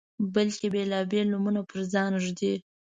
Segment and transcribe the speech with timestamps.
[0.33, 2.53] بلکې بیلابیل نومونه په ځان ږدي